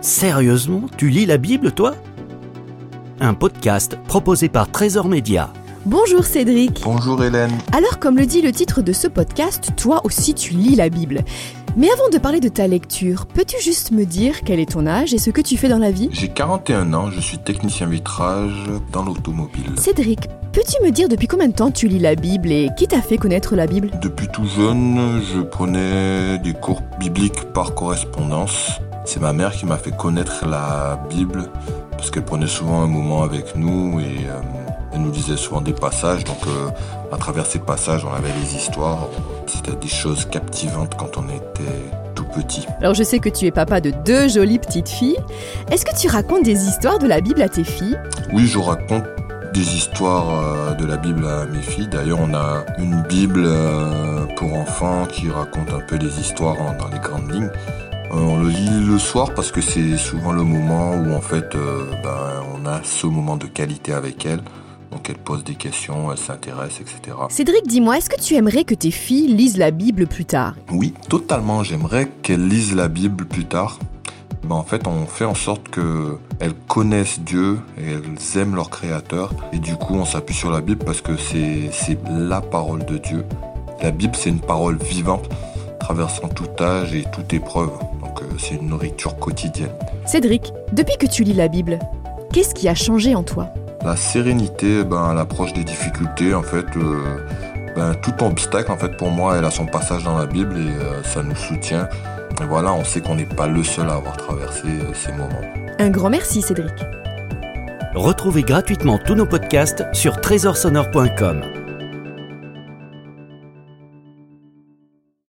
Sérieusement, 0.00 0.84
tu 0.96 1.10
lis 1.10 1.26
la 1.26 1.36
Bible, 1.36 1.72
toi? 1.72 1.94
Un 3.20 3.34
podcast 3.34 3.98
proposé 4.08 4.48
par 4.48 4.70
Trésor 4.70 5.08
Média. 5.08 5.52
Bonjour 5.84 6.24
Cédric. 6.24 6.80
Bonjour 6.84 7.22
Hélène. 7.22 7.50
Alors 7.72 7.98
comme 7.98 8.16
le 8.16 8.24
dit 8.24 8.40
le 8.40 8.50
titre 8.50 8.80
de 8.80 8.94
ce 8.94 9.08
podcast, 9.08 9.72
toi 9.76 10.00
aussi 10.04 10.32
tu 10.32 10.54
lis 10.54 10.74
la 10.74 10.88
Bible. 10.88 11.20
Mais 11.76 11.90
avant 11.90 12.08
de 12.08 12.16
parler 12.16 12.40
de 12.40 12.48
ta 12.48 12.66
lecture, 12.66 13.26
peux-tu 13.26 13.60
juste 13.62 13.90
me 13.90 14.04
dire 14.06 14.40
quel 14.42 14.58
est 14.58 14.72
ton 14.72 14.86
âge 14.86 15.12
et 15.12 15.18
ce 15.18 15.28
que 15.28 15.42
tu 15.42 15.58
fais 15.58 15.68
dans 15.68 15.78
la 15.78 15.90
vie? 15.90 16.08
J'ai 16.12 16.28
41 16.28 16.94
ans, 16.94 17.10
je 17.10 17.20
suis 17.20 17.36
technicien 17.38 17.86
vitrage 17.86 18.70
dans 18.92 19.04
l'automobile. 19.04 19.72
Cédric, 19.76 20.28
peux-tu 20.52 20.82
me 20.82 20.90
dire 20.90 21.08
depuis 21.10 21.28
combien 21.28 21.48
de 21.48 21.54
temps 21.54 21.70
tu 21.70 21.88
lis 21.88 21.98
la 21.98 22.14
Bible 22.14 22.50
et 22.50 22.70
qui 22.78 22.88
t'a 22.88 23.02
fait 23.02 23.18
connaître 23.18 23.54
la 23.54 23.66
Bible? 23.66 23.90
Depuis 24.00 24.28
tout 24.28 24.46
jeune, 24.46 25.20
je 25.34 25.40
prenais 25.40 26.38
des 26.38 26.54
cours 26.54 26.80
bibliques 26.98 27.52
par 27.52 27.74
correspondance. 27.74 28.80
C'est 29.04 29.20
ma 29.20 29.32
mère 29.32 29.52
qui 29.52 29.66
m'a 29.66 29.76
fait 29.76 29.96
connaître 29.96 30.46
la 30.46 30.98
Bible 31.08 31.50
parce 31.92 32.10
qu'elle 32.10 32.24
prenait 32.24 32.46
souvent 32.46 32.82
un 32.82 32.86
moment 32.86 33.22
avec 33.22 33.56
nous 33.56 34.00
et 34.00 34.26
euh, 34.26 34.40
elle 34.92 35.02
nous 35.02 35.10
disait 35.10 35.36
souvent 35.36 35.60
des 35.60 35.72
passages. 35.72 36.24
Donc 36.24 36.38
euh, 36.46 36.68
à 37.12 37.16
travers 37.16 37.46
ces 37.46 37.58
passages, 37.58 38.04
on 38.04 38.12
avait 38.12 38.32
les 38.40 38.56
histoires. 38.56 39.08
C'était 39.46 39.76
des 39.76 39.88
choses 39.88 40.26
captivantes 40.26 40.94
quand 40.96 41.18
on 41.18 41.28
était 41.28 41.90
tout 42.14 42.24
petit. 42.24 42.66
Alors 42.80 42.94
je 42.94 43.02
sais 43.02 43.18
que 43.18 43.28
tu 43.28 43.46
es 43.46 43.50
papa 43.50 43.80
de 43.80 43.90
deux 43.90 44.28
jolies 44.28 44.58
petites 44.58 44.88
filles. 44.88 45.18
Est-ce 45.70 45.84
que 45.84 45.94
tu 45.94 46.08
racontes 46.08 46.44
des 46.44 46.68
histoires 46.68 46.98
de 46.98 47.06
la 47.06 47.20
Bible 47.20 47.42
à 47.42 47.48
tes 47.48 47.64
filles? 47.64 47.98
Oui, 48.32 48.46
je 48.46 48.58
raconte 48.58 49.04
des 49.52 49.74
histoires 49.74 50.42
euh, 50.42 50.74
de 50.74 50.86
la 50.86 50.96
Bible 50.96 51.26
à 51.26 51.46
mes 51.46 51.62
filles. 51.62 51.88
D'ailleurs, 51.88 52.20
on 52.20 52.32
a 52.34 52.64
une 52.78 53.02
Bible 53.02 53.48
pour 54.36 54.54
enfants 54.54 55.06
qui 55.06 55.28
raconte 55.30 55.70
un 55.70 55.80
peu 55.80 55.96
les 55.96 56.20
histoires 56.20 56.56
dans 56.78 56.88
les 56.88 56.98
grandes 56.98 57.30
lignes. 57.30 57.50
On 58.12 58.42
le 58.42 58.48
lit 58.48 58.86
le 58.86 58.98
soir 58.98 59.32
parce 59.34 59.52
que 59.52 59.60
c'est 59.60 59.96
souvent 59.96 60.32
le 60.32 60.42
moment 60.42 60.92
où 60.92 61.12
en 61.12 61.20
fait 61.20 61.54
euh, 61.54 61.84
ben, 62.02 62.42
on 62.54 62.66
a 62.66 62.82
ce 62.82 63.06
moment 63.06 63.36
de 63.36 63.46
qualité 63.46 63.92
avec 63.92 64.26
elle. 64.26 64.42
Donc 64.90 65.08
elle 65.08 65.18
pose 65.18 65.44
des 65.44 65.54
questions, 65.54 66.10
elle 66.10 66.18
s'intéresse, 66.18 66.80
etc. 66.80 67.16
Cédric, 67.28 67.66
dis-moi, 67.68 67.98
est-ce 67.98 68.10
que 68.10 68.20
tu 68.20 68.34
aimerais 68.34 68.64
que 68.64 68.74
tes 68.74 68.90
filles 68.90 69.28
lisent 69.28 69.56
la 69.56 69.70
Bible 69.70 70.08
plus 70.08 70.24
tard? 70.24 70.56
Oui, 70.72 70.92
totalement. 71.08 71.62
J'aimerais 71.62 72.10
qu'elles 72.22 72.48
lisent 72.48 72.74
la 72.74 72.88
Bible 72.88 73.24
plus 73.24 73.44
tard. 73.44 73.78
Ben, 74.42 74.56
en 74.56 74.64
fait, 74.64 74.88
on 74.88 75.06
fait 75.06 75.24
en 75.24 75.34
sorte 75.34 75.68
que 75.68 76.18
elles 76.40 76.54
connaissent 76.66 77.20
Dieu 77.20 77.60
et 77.78 77.92
elles 77.92 78.40
aiment 78.40 78.56
leur 78.56 78.70
Créateur. 78.70 79.32
Et 79.52 79.58
du 79.58 79.76
coup, 79.76 79.94
on 79.94 80.04
s'appuie 80.04 80.34
sur 80.34 80.50
la 80.50 80.60
Bible 80.60 80.84
parce 80.84 81.00
que 81.00 81.16
c'est 81.16 81.70
la 82.10 82.40
parole 82.40 82.84
de 82.84 82.98
Dieu. 82.98 83.24
La 83.82 83.92
Bible, 83.92 84.14
c'est 84.16 84.30
une 84.30 84.40
parole 84.40 84.76
vivante, 84.78 85.28
traversant 85.90 86.28
tout 86.28 86.62
âge 86.62 86.94
et 86.94 87.04
toute 87.12 87.32
épreuve. 87.32 87.70
Donc, 88.00 88.22
euh, 88.22 88.26
c'est 88.38 88.54
une 88.54 88.68
nourriture 88.68 89.16
quotidienne. 89.16 89.72
Cédric, 90.06 90.52
depuis 90.72 90.96
que 90.96 91.06
tu 91.06 91.24
lis 91.24 91.32
la 91.32 91.48
Bible, 91.48 91.80
qu'est-ce 92.32 92.54
qui 92.54 92.68
a 92.68 92.76
changé 92.76 93.16
en 93.16 93.24
toi? 93.24 93.48
La 93.84 93.96
sérénité, 93.96 94.84
ben, 94.84 95.14
l'approche 95.14 95.52
des 95.52 95.64
difficultés, 95.64 96.32
en 96.32 96.42
fait, 96.42 96.66
euh, 96.76 97.26
ben, 97.74 97.94
tout 97.94 98.24
obstacle, 98.24 98.70
en 98.70 98.76
fait, 98.76 98.96
pour 98.96 99.10
moi, 99.10 99.36
elle 99.36 99.44
a 99.44 99.50
son 99.50 99.66
passage 99.66 100.04
dans 100.04 100.16
la 100.16 100.26
Bible 100.26 100.56
et 100.58 100.68
euh, 100.68 101.02
ça 101.02 101.24
nous 101.24 101.34
soutient. 101.34 101.88
Et 102.40 102.44
voilà, 102.44 102.72
on 102.72 102.84
sait 102.84 103.00
qu'on 103.00 103.16
n'est 103.16 103.26
pas 103.26 103.48
le 103.48 103.64
seul 103.64 103.88
à 103.88 103.94
avoir 103.94 104.16
traversé 104.16 104.68
euh, 104.68 104.94
ces 104.94 105.10
moments. 105.10 105.42
Un 105.80 105.90
grand 105.90 106.10
merci 106.10 106.40
Cédric. 106.40 106.84
Retrouvez 107.96 108.44
gratuitement 108.44 109.00
tous 109.04 109.16
nos 109.16 109.26
podcasts 109.26 109.84
sur 109.92 110.20
trésorsonore.com. 110.20 111.59